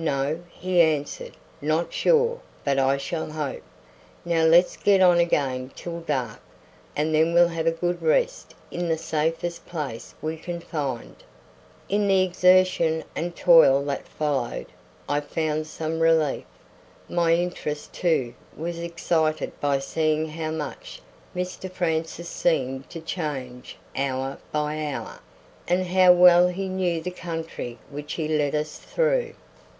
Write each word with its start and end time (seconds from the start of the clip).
"No," 0.00 0.44
he 0.52 0.80
answered, 0.80 1.32
"not 1.60 1.92
sure, 1.92 2.38
but 2.62 2.78
I 2.78 2.98
shall 2.98 3.32
hope. 3.32 3.62
Now 4.24 4.44
let's 4.44 4.76
get 4.76 5.00
on 5.02 5.18
again 5.18 5.72
till 5.74 6.02
dark, 6.02 6.38
and 6.94 7.12
then 7.12 7.34
we'll 7.34 7.48
have 7.48 7.66
a 7.66 7.72
good 7.72 8.00
rest 8.00 8.54
in 8.70 8.86
the 8.88 8.96
safest 8.96 9.66
place 9.66 10.14
we 10.22 10.36
can 10.36 10.60
find." 10.60 11.16
In 11.88 12.06
the 12.06 12.22
exertion 12.22 13.02
and 13.16 13.34
toil 13.34 13.84
that 13.86 14.06
followed 14.06 14.66
I 15.08 15.18
found 15.20 15.66
some 15.66 15.98
relief. 15.98 16.44
My 17.08 17.34
interest, 17.34 17.92
too, 17.92 18.34
was 18.56 18.78
excited 18.78 19.50
by 19.60 19.80
seeing 19.80 20.28
how 20.28 20.52
much 20.52 21.02
Mr 21.34 21.68
Francis 21.68 22.28
seemed 22.28 22.88
to 22.90 23.00
change 23.00 23.76
hour 23.96 24.38
by 24.52 24.78
hour, 24.92 25.18
and 25.66 25.88
how 25.88 26.12
well 26.12 26.46
he 26.46 26.68
knew 26.68 27.00
the 27.02 27.10
country 27.10 27.78
which 27.90 28.12
he 28.12 28.28
led 28.28 28.54
us 28.54 28.78
through. 28.78 29.34